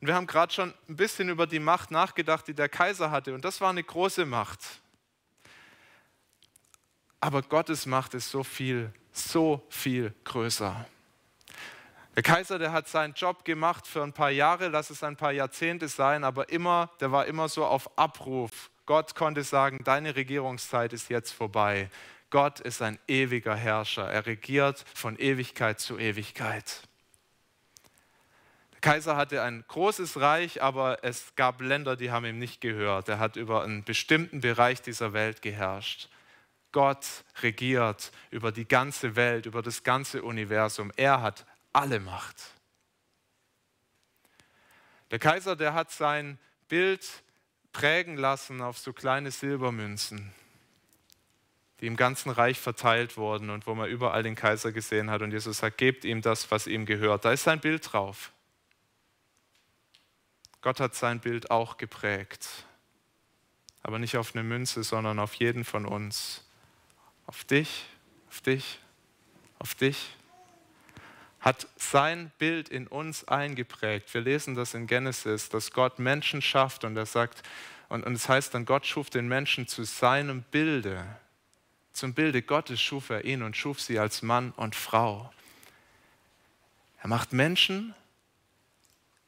[0.00, 3.32] Und wir haben gerade schon ein bisschen über die Macht nachgedacht, die der Kaiser hatte.
[3.32, 4.60] Und das war eine große Macht.
[7.20, 10.86] Aber Gottes Macht ist so viel, so viel größer.
[12.14, 15.32] Der Kaiser, der hat seinen Job gemacht für ein paar Jahre, lass es ein paar
[15.32, 18.70] Jahrzehnte sein, aber immer, der war immer so auf Abruf.
[18.86, 21.90] Gott konnte sagen, deine Regierungszeit ist jetzt vorbei.
[22.30, 24.08] Gott ist ein ewiger Herrscher.
[24.08, 26.82] Er regiert von Ewigkeit zu Ewigkeit.
[28.74, 33.08] Der Kaiser hatte ein großes Reich, aber es gab Länder, die haben ihm nicht gehört.
[33.08, 36.08] Er hat über einen bestimmten Bereich dieser Welt geherrscht.
[36.70, 37.06] Gott
[37.40, 40.92] regiert über die ganze Welt, über das ganze Universum.
[40.96, 42.36] Er hat alle Macht.
[45.10, 47.06] Der Kaiser, der hat sein Bild
[47.72, 50.32] prägen lassen auf so kleine Silbermünzen,
[51.80, 55.22] die im ganzen Reich verteilt wurden und wo man überall den Kaiser gesehen hat.
[55.22, 57.24] Und Jesus sagt, gebt ihm das, was ihm gehört.
[57.24, 58.32] Da ist sein Bild drauf.
[60.62, 62.48] Gott hat sein Bild auch geprägt.
[63.82, 66.42] Aber nicht auf eine Münze, sondern auf jeden von uns.
[67.26, 67.84] Auf dich,
[68.28, 68.78] auf dich,
[69.58, 70.16] auf dich
[71.44, 74.14] hat sein Bild in uns eingeprägt.
[74.14, 77.42] Wir lesen das in Genesis, dass Gott Menschen schafft und er sagt,
[77.90, 81.04] und, und es heißt dann, Gott schuf den Menschen zu seinem Bilde.
[81.92, 85.30] Zum Bilde Gottes schuf er ihn und schuf sie als Mann und Frau.
[87.02, 87.94] Er macht Menschen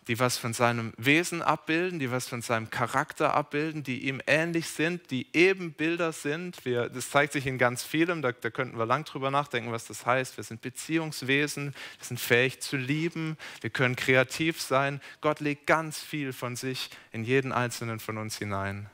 [0.08, 4.68] die was von seinem Wesen abbilden, die was von seinem Charakter abbilden, die ihm ähnlich
[4.68, 6.64] sind, die Ebenbilder sind.
[6.64, 9.86] Wir, das zeigt sich in ganz vielem, da, da könnten wir lang drüber nachdenken, was
[9.86, 10.36] das heißt.
[10.36, 15.00] Wir sind Beziehungswesen, wir sind fähig zu lieben, wir können kreativ sein.
[15.20, 18.88] Gott legt ganz viel von sich in jeden einzelnen von uns hinein,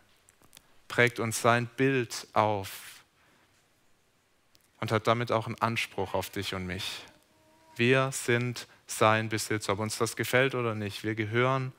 [0.88, 2.70] prägt uns sein Bild auf
[4.80, 7.04] und hat damit auch einen Anspruch auf dich und mich.
[7.76, 11.04] Wir sind sein Besitz, ob uns das gefällt oder nicht.
[11.04, 11.72] Wir gehören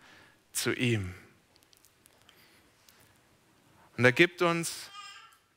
[0.52, 1.13] zu ihm.
[3.97, 4.89] Und er gibt uns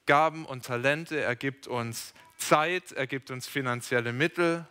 [0.06, 4.66] Gaben und Talente, er gibt uns Zeit, er gibt uns finanzielle Mittel,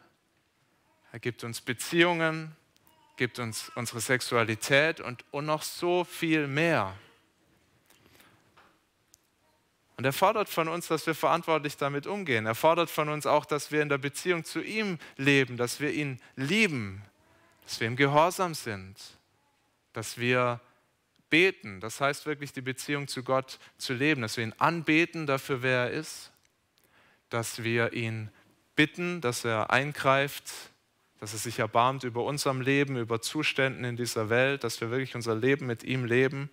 [1.12, 2.56] er gibt uns Beziehungen,
[3.18, 6.96] gibt uns unsere Sexualität und, und noch so viel mehr.
[9.98, 12.46] Und er fordert von uns, dass wir verantwortlich damit umgehen.
[12.46, 15.92] Er fordert von uns auch, dass wir in der Beziehung zu ihm leben, dass wir
[15.94, 17.02] ihn lieben,
[17.64, 18.98] dass wir ihm gehorsam sind,
[19.94, 20.60] dass wir
[21.30, 21.80] beten.
[21.80, 25.86] Das heißt wirklich, die Beziehung zu Gott zu leben, dass wir ihn anbeten dafür, wer
[25.86, 26.32] er ist,
[27.30, 28.30] dass wir ihn
[28.76, 30.52] bitten, dass er eingreift,
[31.20, 35.16] dass er sich erbarmt über unserem Leben, über Zuständen in dieser Welt, dass wir wirklich
[35.16, 36.50] unser Leben mit ihm leben.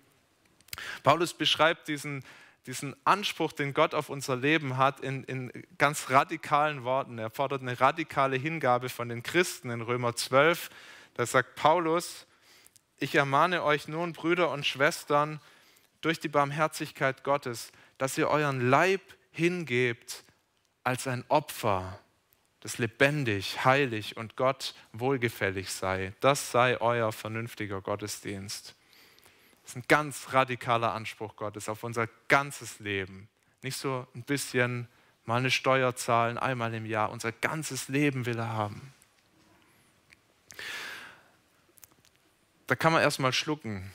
[1.03, 2.23] Paulus beschreibt diesen
[2.65, 7.17] diesen Anspruch, den Gott auf unser Leben hat, in, in ganz radikalen Worten.
[7.17, 10.69] Er fordert eine radikale Hingabe von den Christen in Römer 12.
[11.15, 12.25] Da sagt Paulus,
[12.97, 15.41] ich ermahne euch nun, Brüder und Schwestern,
[15.99, 20.23] durch die Barmherzigkeit Gottes, dass ihr euren Leib hingebt
[20.83, 21.99] als ein Opfer,
[22.59, 26.13] das lebendig, heilig und Gott wohlgefällig sei.
[26.21, 28.75] Das sei euer vernünftiger Gottesdienst.
[29.63, 33.29] Das ist ein ganz radikaler Anspruch Gottes auf unser ganzes Leben.
[33.61, 34.87] Nicht so ein bisschen
[35.25, 37.11] mal eine Steuer zahlen, einmal im Jahr.
[37.11, 38.93] Unser ganzes Leben will er haben.
[42.67, 43.91] Da kann man erstmal schlucken.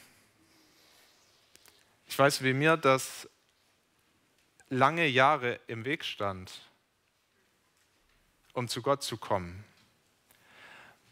[2.07, 3.29] Ich weiß, wie mir das
[4.71, 6.63] lange Jahre im Weg stand,
[8.53, 9.65] um zu Gott zu kommen.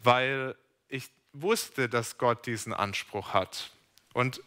[0.02, 0.56] Weil
[0.88, 3.70] ich wusste, dass Gott diesen Anspruch hat.
[4.16, 4.40] Und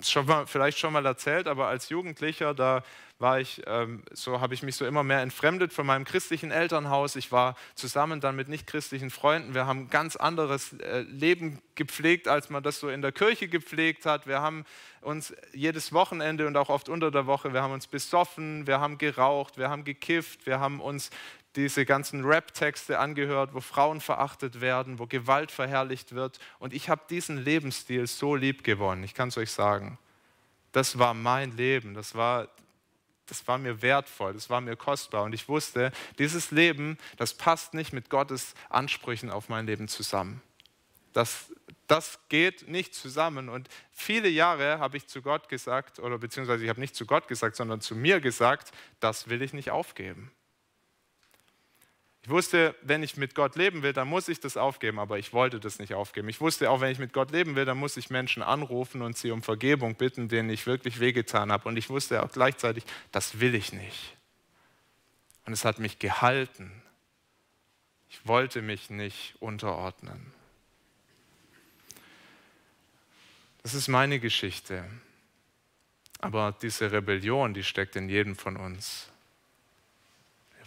[0.00, 2.84] schon mal, vielleicht schon mal erzählt, aber als Jugendlicher, da
[3.18, 7.16] war ich, ähm, so habe ich mich so immer mehr entfremdet von meinem christlichen Elternhaus.
[7.16, 9.54] Ich war zusammen dann mit nichtchristlichen Freunden.
[9.54, 13.48] Wir haben ein ganz anderes äh, Leben gepflegt, als man das so in der Kirche
[13.48, 14.28] gepflegt hat.
[14.28, 14.64] Wir haben
[15.00, 18.98] uns jedes Wochenende und auch oft unter der Woche, wir haben uns besoffen, wir haben
[18.98, 21.10] geraucht, wir haben gekifft, wir haben uns
[21.56, 26.38] diese ganzen Rap-Texte angehört, wo Frauen verachtet werden, wo Gewalt verherrlicht wird.
[26.58, 29.04] Und ich habe diesen Lebensstil so lieb gewonnen.
[29.04, 29.98] Ich kann es euch sagen.
[30.72, 31.94] Das war mein Leben.
[31.94, 32.48] Das war,
[33.26, 34.32] das war mir wertvoll.
[34.32, 35.24] Das war mir kostbar.
[35.24, 40.40] Und ich wusste, dieses Leben, das passt nicht mit Gottes Ansprüchen auf mein Leben zusammen.
[41.12, 41.52] Das,
[41.86, 43.50] das geht nicht zusammen.
[43.50, 47.28] Und viele Jahre habe ich zu Gott gesagt, oder beziehungsweise ich habe nicht zu Gott
[47.28, 50.32] gesagt, sondern zu mir gesagt, das will ich nicht aufgeben.
[52.24, 55.32] Ich wusste, wenn ich mit Gott leben will, dann muss ich das aufgeben, aber ich
[55.32, 56.28] wollte das nicht aufgeben.
[56.28, 59.18] Ich wusste auch, wenn ich mit Gott leben will, dann muss ich Menschen anrufen und
[59.18, 61.68] sie um Vergebung bitten, denen ich wirklich wehgetan habe.
[61.68, 64.16] Und ich wusste auch gleichzeitig, das will ich nicht.
[65.46, 66.70] Und es hat mich gehalten.
[68.08, 70.32] Ich wollte mich nicht unterordnen.
[73.64, 74.84] Das ist meine Geschichte.
[76.20, 79.11] Aber diese Rebellion, die steckt in jedem von uns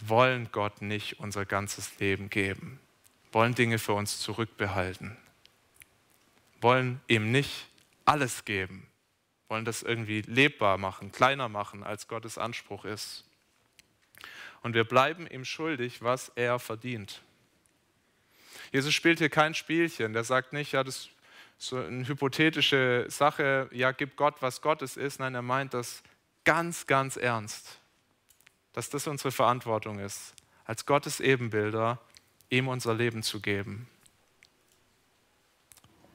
[0.00, 2.80] wollen Gott nicht unser ganzes Leben geben,
[3.32, 5.16] wollen Dinge für uns zurückbehalten,
[6.60, 7.66] wollen ihm nicht
[8.04, 8.86] alles geben,
[9.48, 13.24] wollen das irgendwie lebbar machen, kleiner machen, als Gottes Anspruch ist.
[14.62, 17.22] Und wir bleiben ihm schuldig, was er verdient.
[18.72, 20.12] Jesus spielt hier kein Spielchen.
[20.12, 21.10] Der sagt nicht, ja, das ist
[21.58, 25.20] so eine hypothetische Sache, ja, gib Gott, was Gottes ist.
[25.20, 26.02] Nein, er meint das
[26.44, 27.80] ganz, ganz ernst
[28.76, 30.34] dass das unsere Verantwortung ist,
[30.66, 31.98] als Gottes Ebenbilder
[32.50, 33.88] ihm unser Leben zu geben.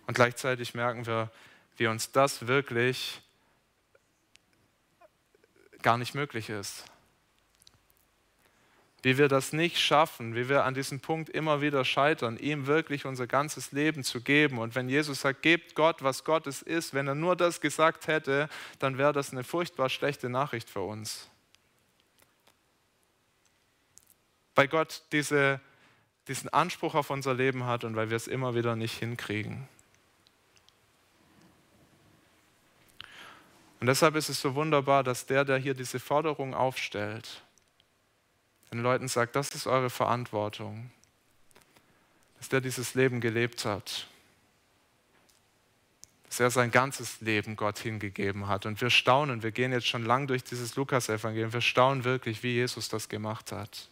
[0.06, 1.32] Und gleichzeitig merken wir,
[1.78, 3.19] wie uns das wirklich
[5.82, 6.86] gar nicht möglich ist.
[9.02, 13.08] Wie wir das nicht schaffen, wie wir an diesem Punkt immer wieder scheitern, ihm wirklich
[13.08, 14.60] unser ganzes Leben zu geben.
[14.60, 18.50] Und wenn Jesus sagt, gebt Gott, was Gottes ist, wenn er nur das gesagt hätte,
[18.78, 21.28] dann wäre das eine furchtbar schlechte Nachricht für uns.
[24.62, 25.60] Weil Gott diese,
[26.28, 29.67] diesen Anspruch auf unser Leben hat und weil wir es immer wieder nicht hinkriegen.
[33.80, 37.41] Und deshalb ist es so wunderbar, dass der, der hier diese Forderung aufstellt,
[38.71, 40.91] den Leuten sagt, das ist eure Verantwortung,
[42.38, 44.06] dass der dieses Leben gelebt hat,
[46.30, 48.67] dass er sein ganzes Leben Gott hingegeben hat.
[48.67, 52.54] Und wir staunen, wir gehen jetzt schon lang durch dieses Lukas-Evangelium, wir staunen wirklich, wie
[52.54, 53.88] Jesus das gemacht hat.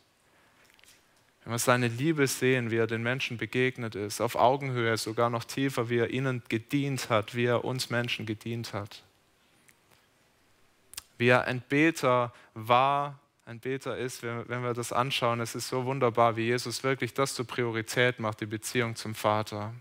[1.50, 5.44] Wenn wir seine Liebe sehen, wie er den Menschen begegnet ist, auf Augenhöhe, sogar noch
[5.44, 9.02] tiefer, wie er ihnen gedient hat, wie er uns Menschen gedient hat.
[11.18, 15.86] Wie er ein Beter war, ein Beter ist, wenn wir das anschauen, es ist so
[15.86, 19.74] wunderbar, wie Jesus wirklich das zur Priorität macht, die Beziehung zum Vater.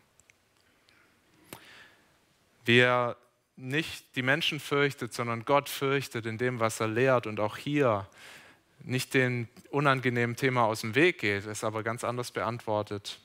[2.65, 3.19] Wie er
[3.57, 8.09] nicht die Menschen fürchtet, sondern Gott fürchtet in dem, was er lehrt und auch hier
[8.83, 13.21] nicht den unangenehmen Thema aus dem Weg geht, es aber ganz anders beantwortet.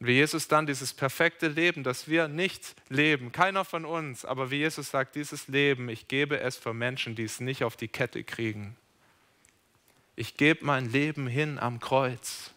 [0.00, 4.50] Und wie Jesus dann dieses perfekte Leben, das wir nicht leben, keiner von uns, aber
[4.50, 7.88] wie Jesus sagt, dieses Leben, ich gebe es für Menschen, die es nicht auf die
[7.88, 8.76] Kette kriegen.
[10.16, 12.53] Ich gebe mein Leben hin am Kreuz.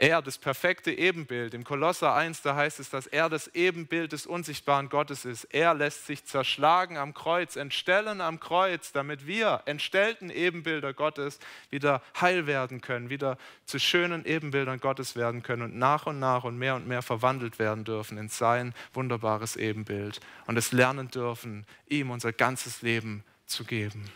[0.00, 1.52] Er, das perfekte Ebenbild.
[1.52, 5.44] Im Kolosser 1, da heißt es, dass er das Ebenbild des unsichtbaren Gottes ist.
[5.52, 12.00] Er lässt sich zerschlagen am Kreuz, entstellen am Kreuz, damit wir, entstellten Ebenbilder Gottes, wieder
[12.18, 13.36] heil werden können, wieder
[13.66, 17.58] zu schönen Ebenbildern Gottes werden können und nach und nach und mehr und mehr verwandelt
[17.58, 23.64] werden dürfen in sein wunderbares Ebenbild und es lernen dürfen, ihm unser ganzes Leben zu
[23.64, 24.10] geben.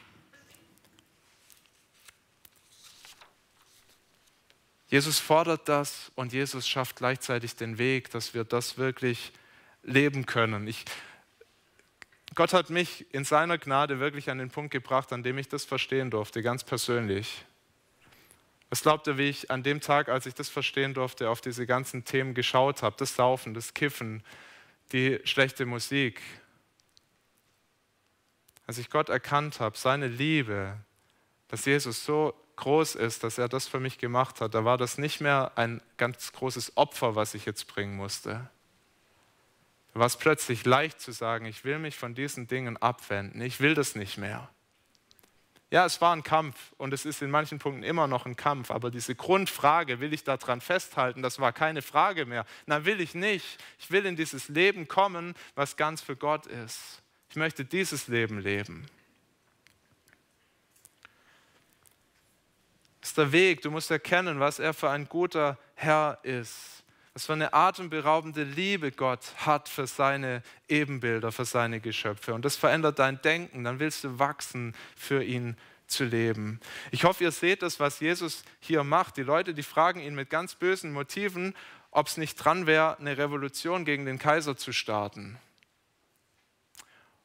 [4.94, 9.32] Jesus fordert das und Jesus schafft gleichzeitig den Weg, dass wir das wirklich
[9.82, 10.68] leben können.
[10.68, 10.84] Ich,
[12.36, 15.64] Gott hat mich in seiner Gnade wirklich an den Punkt gebracht, an dem ich das
[15.64, 17.44] verstehen durfte, ganz persönlich.
[18.70, 21.66] Was glaubt ihr, wie ich an dem Tag, als ich das verstehen durfte, auf diese
[21.66, 22.94] ganzen Themen geschaut habe?
[22.96, 24.22] Das Saufen, das Kiffen,
[24.92, 26.22] die schlechte Musik.
[28.68, 30.78] Als ich Gott erkannt habe, seine Liebe,
[31.48, 34.98] dass Jesus so groß ist, dass er das für mich gemacht hat, da war das
[34.98, 38.48] nicht mehr ein ganz großes Opfer, was ich jetzt bringen musste.
[39.92, 43.60] Da war es plötzlich leicht zu sagen, ich will mich von diesen Dingen abwenden, ich
[43.60, 44.48] will das nicht mehr.
[45.70, 48.70] Ja, es war ein Kampf und es ist in manchen Punkten immer noch ein Kampf,
[48.70, 52.46] aber diese Grundfrage, will ich daran festhalten, das war keine Frage mehr.
[52.66, 53.58] Nein, will ich nicht.
[53.80, 57.02] Ich will in dieses Leben kommen, was ganz für Gott ist.
[57.28, 58.86] Ich möchte dieses Leben leben.
[63.04, 63.60] Ist der Weg.
[63.60, 66.82] Du musst erkennen, was er für ein guter Herr ist.
[67.12, 72.34] Was für eine atemberaubende Liebe Gott hat für seine Ebenbilder, für seine Geschöpfe.
[72.34, 73.62] Und das verändert dein Denken.
[73.62, 76.60] Dann willst du wachsen, für ihn zu leben.
[76.90, 79.18] Ich hoffe, ihr seht das, was Jesus hier macht.
[79.18, 81.54] Die Leute, die fragen ihn mit ganz bösen Motiven,
[81.90, 85.38] ob es nicht dran wäre, eine Revolution gegen den Kaiser zu starten.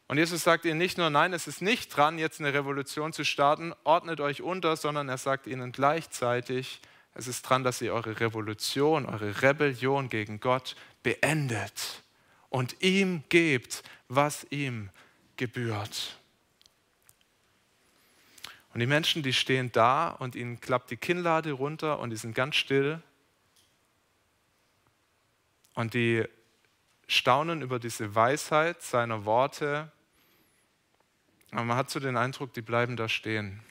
[0.10, 3.24] Und Jesus sagt ihnen nicht nur, nein, es ist nicht dran, jetzt eine Revolution zu
[3.24, 6.82] starten, ordnet euch unter, sondern er sagt ihnen gleichzeitig,
[7.14, 12.02] es ist dran, dass ihr eure Revolution, eure Rebellion gegen Gott beendet
[12.50, 14.90] und ihm gebt, was ihm
[15.38, 16.18] gebührt.
[18.74, 22.34] Und die Menschen, die stehen da und ihnen klappt die Kinnlade runter und die sind
[22.34, 23.00] ganz still
[25.76, 26.26] und die
[27.06, 29.92] staunen über diese Weisheit seiner Worte
[31.52, 33.62] aber man hat so den Eindruck, die bleiben da stehen.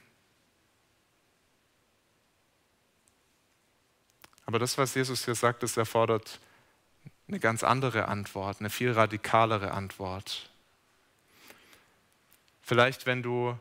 [4.46, 6.40] Aber das, was Jesus hier sagt, das erfordert
[7.28, 10.50] eine ganz andere Antwort, eine viel radikalere Antwort.
[12.62, 13.58] Vielleicht, wenn du,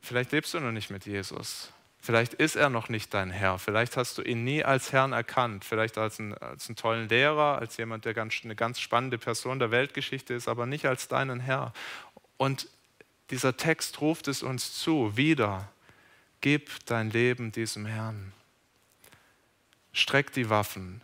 [0.00, 1.72] vielleicht lebst du noch nicht mit Jesus.
[2.00, 3.60] Vielleicht ist er noch nicht dein Herr.
[3.60, 5.64] Vielleicht hast du ihn nie als Herrn erkannt.
[5.64, 9.60] Vielleicht als, ein, als einen tollen Lehrer, als jemand, der ganz, eine ganz spannende Person
[9.60, 11.72] der Weltgeschichte ist, aber nicht als deinen Herr.
[12.42, 12.66] Und
[13.30, 15.70] dieser Text ruft es uns zu, wieder,
[16.40, 18.32] gib dein Leben diesem Herrn.
[19.92, 21.02] Streck die Waffen,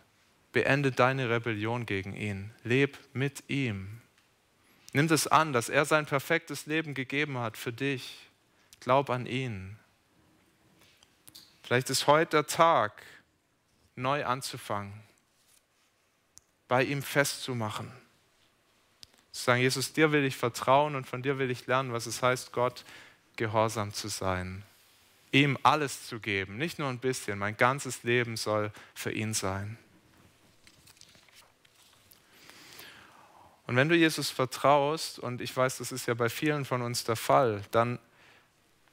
[0.51, 4.01] beende deine Rebellion gegen ihn, leb mit ihm.
[4.91, 8.19] Nimm es an, dass er sein perfektes Leben gegeben hat für dich.
[8.81, 9.79] Glaub an ihn.
[11.63, 13.01] Vielleicht ist heute der Tag,
[13.95, 14.91] neu anzufangen,
[16.67, 17.89] bei ihm festzumachen.
[19.39, 22.21] Zu sagen, Jesus, dir will ich vertrauen und von dir will ich lernen, was es
[22.21, 22.83] heißt, Gott
[23.37, 24.63] gehorsam zu sein.
[25.31, 29.77] Ihm alles zu geben, nicht nur ein bisschen, mein ganzes Leben soll für ihn sein.
[33.65, 37.05] Und wenn du Jesus vertraust, und ich weiß, das ist ja bei vielen von uns
[37.05, 37.97] der Fall, dann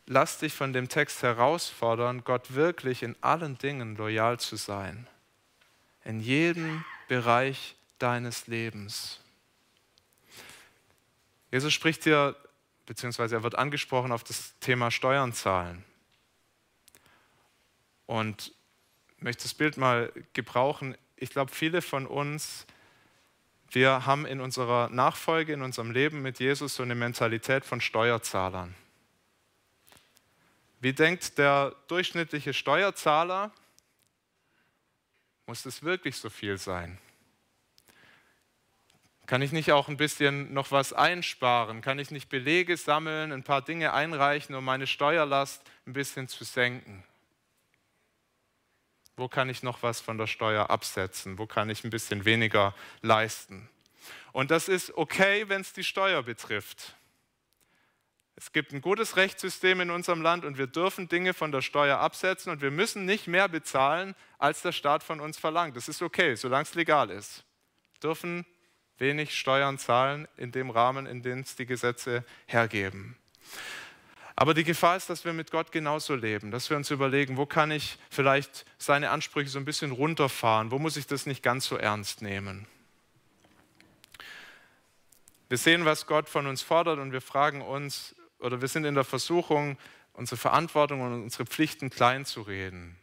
[0.07, 5.09] lass dich von dem Text herausfordern, Gott wirklich in allen Dingen loyal zu sein.
[6.05, 9.19] In jedem Bereich deines Lebens.
[11.57, 12.37] Jesus spricht hier,
[12.85, 15.83] beziehungsweise er wird angesprochen auf das Thema Steuern zahlen.
[18.05, 18.53] Und
[19.17, 20.99] ich möchte das Bild mal gebrauchen.
[21.17, 22.67] Ich glaube, viele von uns,
[23.71, 28.75] wir haben in unserer Nachfolge, in unserem Leben mit Jesus so eine Mentalität von Steuerzahlern.
[30.81, 33.51] Wie denkt der durchschnittliche Steuerzahler?
[35.47, 36.99] Muss es wirklich so viel sein?
[39.27, 41.81] Kann ich nicht auch ein bisschen noch was einsparen?
[41.81, 46.45] Kann ich nicht Belege sammeln, ein paar Dinge einreichen, um meine Steuerlast ein bisschen zu
[46.45, 47.05] senken?
[49.17, 51.39] Wo kann ich noch was von der Steuer absetzen?
[51.39, 53.69] Wo kann ich ein bisschen weniger leisten?
[54.33, 56.95] Und das ist okay, wenn es die Steuer betrifft.
[58.37, 61.99] Es gibt ein gutes Rechtssystem in unserem Land und wir dürfen Dinge von der Steuer
[61.99, 65.75] absetzen und wir müssen nicht mehr bezahlen, als der Staat von uns verlangt.
[65.75, 67.45] Das ist okay, solange es legal ist.
[68.03, 68.45] Dürfen
[68.99, 73.17] wenig Steuern zahlen in dem Rahmen, in dem es die Gesetze hergeben.
[74.39, 77.47] Aber die Gefahr ist, dass wir mit Gott genauso leben, dass wir uns überlegen, wo
[77.47, 81.67] kann ich vielleicht seine Ansprüche so ein bisschen runterfahren, wo muss ich das nicht ganz
[81.67, 82.67] so ernst nehmen.
[85.49, 88.95] Wir sehen, was Gott von uns fordert und wir fragen uns, oder wir sind in
[88.95, 89.79] der Versuchung,
[90.13, 92.99] unsere Verantwortung und unsere Pflichten klein zu reden,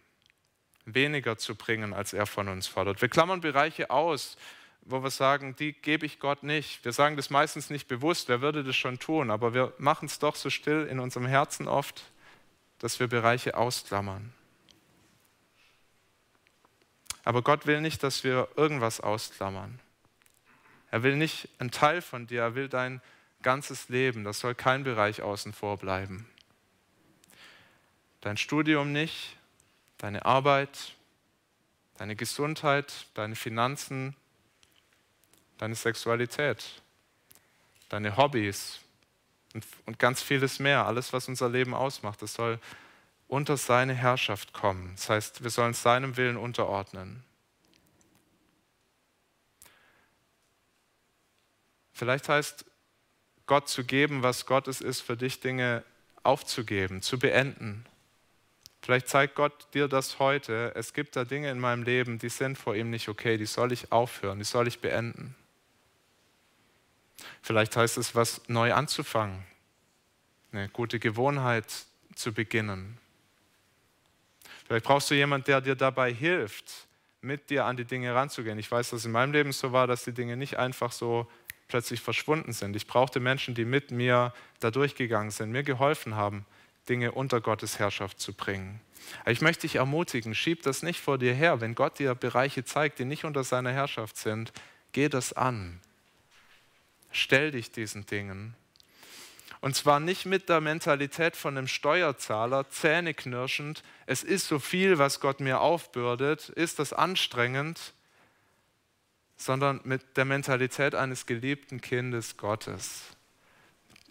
[0.85, 3.01] weniger zu bringen, als er von uns fordert.
[3.01, 4.37] Wir klammern Bereiche aus,
[4.85, 6.83] wo wir sagen, die gebe ich Gott nicht.
[6.83, 10.19] Wir sagen das meistens nicht bewusst, wer würde das schon tun, aber wir machen es
[10.19, 12.03] doch so still in unserem Herzen oft,
[12.79, 14.33] dass wir Bereiche ausklammern.
[17.23, 19.79] Aber Gott will nicht, dass wir irgendwas ausklammern.
[20.91, 23.01] Er will nicht einen Teil von dir, er will dein
[23.41, 24.23] ganzes Leben.
[24.23, 26.27] Das soll kein Bereich außen vor bleiben.
[28.21, 29.37] Dein Studium nicht,
[29.97, 30.93] deine Arbeit,
[31.97, 34.15] deine Gesundheit, deine Finanzen,
[35.57, 36.63] deine Sexualität,
[37.89, 38.79] deine Hobbys
[39.53, 40.85] und, und ganz vieles mehr.
[40.85, 42.59] Alles, was unser Leben ausmacht, das soll
[43.27, 44.93] unter seine Herrschaft kommen.
[44.95, 47.23] Das heißt, wir sollen seinem Willen unterordnen.
[51.93, 52.65] Vielleicht heißt
[53.45, 55.83] Gott zu geben, was Gottes ist, für dich Dinge
[56.23, 57.85] aufzugeben, zu beenden.
[58.81, 60.73] Vielleicht zeigt Gott dir das heute.
[60.75, 63.71] Es gibt da Dinge in meinem Leben, die sind vor ihm nicht okay, die soll
[63.71, 65.35] ich aufhören, die soll ich beenden.
[67.41, 69.43] Vielleicht heißt es, was neu anzufangen,
[70.51, 71.65] eine gute Gewohnheit
[72.15, 72.97] zu beginnen.
[74.65, 76.87] Vielleicht brauchst du jemanden, der dir dabei hilft,
[77.21, 78.59] mit dir an die Dinge ranzugehen.
[78.59, 81.27] Ich weiß, dass in meinem Leben so war, dass die Dinge nicht einfach so
[81.67, 82.75] plötzlich verschwunden sind.
[82.75, 86.45] Ich brauchte Menschen, die mit mir da durchgegangen sind, mir geholfen haben,
[86.89, 88.81] Dinge unter Gottes Herrschaft zu bringen.
[89.25, 91.61] ich möchte dich ermutigen, schieb das nicht vor dir her.
[91.61, 94.51] Wenn Gott dir Bereiche zeigt, die nicht unter seiner Herrschaft sind,
[94.91, 95.79] geh das an.
[97.13, 98.55] Stell dich diesen Dingen.
[99.61, 105.21] Und zwar nicht mit der Mentalität von einem Steuerzahler, zähneknirschend, es ist so viel, was
[105.21, 107.93] Gott mir aufbürdet, ist das anstrengend,
[109.37, 113.12] sondern mit der Mentalität eines geliebten Kindes Gottes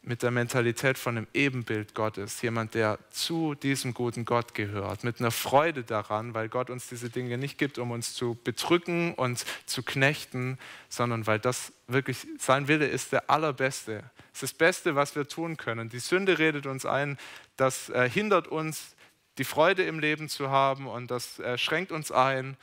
[0.04, 5.20] mit der Mentalität von einem Ebenbild Gottes, jemand, der zu diesem guten Gott gehört, mit
[5.20, 9.44] einer Freude daran, weil Gott uns diese Dinge nicht gibt, um uns zu bedrücken und
[9.64, 14.02] zu knechten, sondern weil das wirklich sein Wille ist der allerbeste.
[14.34, 15.88] Es ist das Beste, was wir tun können.
[15.88, 17.16] Die Sünde redet uns ein,
[17.56, 18.96] das äh, hindert uns,
[19.38, 22.56] die Freude im Leben zu haben und das äh, schränkt uns ein.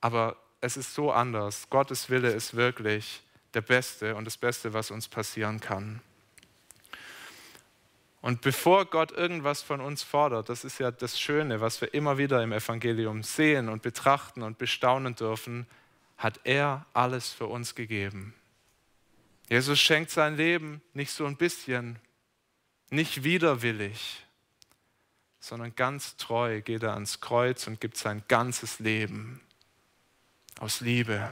[0.00, 1.68] Aber es ist so anders.
[1.70, 3.23] Gottes Wille ist wirklich
[3.54, 6.00] der Beste und das Beste, was uns passieren kann.
[8.20, 12.16] Und bevor Gott irgendwas von uns fordert, das ist ja das Schöne, was wir immer
[12.16, 15.66] wieder im Evangelium sehen und betrachten und bestaunen dürfen,
[16.16, 18.32] hat er alles für uns gegeben.
[19.50, 21.98] Jesus schenkt sein Leben nicht so ein bisschen,
[22.88, 24.24] nicht widerwillig,
[25.38, 29.42] sondern ganz treu geht er ans Kreuz und gibt sein ganzes Leben
[30.60, 31.30] aus Liebe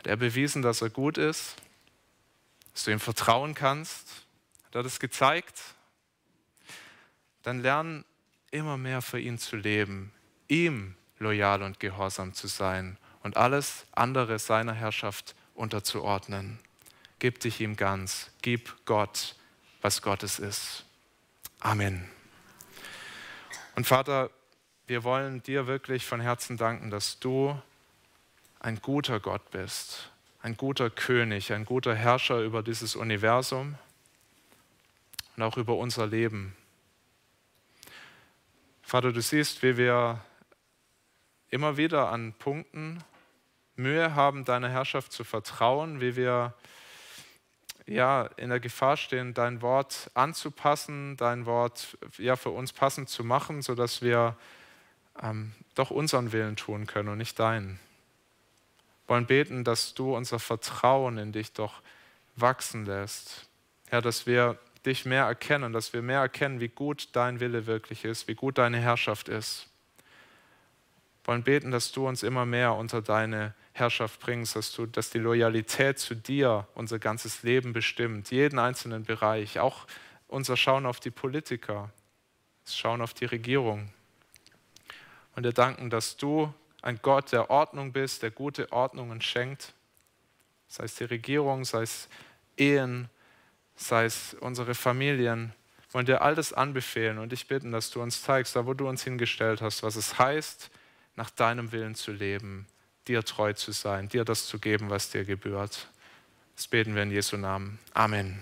[0.00, 1.56] hat er bewiesen, dass er gut ist,
[2.72, 4.08] dass du ihm vertrauen kannst?
[4.64, 5.60] Hat er das gezeigt?
[7.42, 8.06] Dann lern
[8.50, 10.10] immer mehr für ihn zu leben,
[10.48, 16.58] ihm loyal und gehorsam zu sein und alles andere seiner Herrschaft unterzuordnen.
[17.18, 19.36] Gib dich ihm ganz, gib Gott,
[19.82, 20.86] was Gottes ist.
[21.58, 22.08] Amen.
[23.76, 24.30] Und Vater,
[24.86, 27.60] wir wollen dir wirklich von Herzen danken, dass du
[28.60, 30.10] ein guter Gott bist,
[30.42, 33.76] ein guter König, ein guter Herrscher über dieses Universum
[35.36, 36.54] und auch über unser Leben.
[38.82, 40.20] Vater, du siehst, wie wir
[41.48, 43.02] immer wieder an Punkten
[43.76, 46.54] Mühe haben, deiner Herrschaft zu vertrauen, wie wir
[47.86, 53.24] ja, in der Gefahr stehen, dein Wort anzupassen, dein Wort ja, für uns passend zu
[53.24, 54.36] machen, sodass wir
[55.22, 57.80] ähm, doch unseren Willen tun können und nicht deinen
[59.10, 61.82] wollen beten, dass du unser Vertrauen in dich doch
[62.36, 63.48] wachsen lässt.
[63.88, 64.56] Herr, dass wir
[64.86, 68.56] dich mehr erkennen, dass wir mehr erkennen, wie gut dein Wille wirklich ist, wie gut
[68.56, 69.66] deine Herrschaft ist.
[71.24, 75.18] wollen beten, dass du uns immer mehr unter deine Herrschaft bringst, dass, du, dass die
[75.18, 79.86] Loyalität zu dir unser ganzes Leben bestimmt, jeden einzelnen Bereich, auch
[80.28, 81.90] unser Schauen auf die Politiker,
[82.64, 83.92] das Schauen auf die Regierung.
[85.34, 89.74] Und wir danken, dass du ein Gott der Ordnung bist, der gute Ordnungen schenkt.
[90.68, 92.08] Sei es die Regierung, sei es
[92.56, 93.08] Ehen,
[93.76, 95.52] sei es unsere Familien.
[95.92, 98.88] Wollen dir all das anbefehlen und dich bitten, dass du uns zeigst, da wo du
[98.88, 100.70] uns hingestellt hast, was es heißt,
[101.16, 102.66] nach deinem Willen zu leben,
[103.08, 105.88] dir treu zu sein, dir das zu geben, was dir gebührt.
[106.54, 107.78] Das beten wir in Jesu Namen.
[107.94, 108.38] Amen.